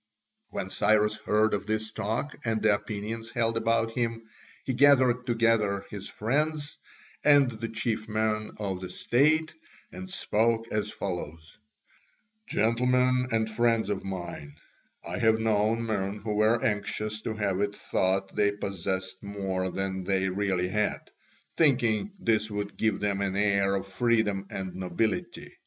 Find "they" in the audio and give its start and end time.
18.35-18.53, 20.03-20.29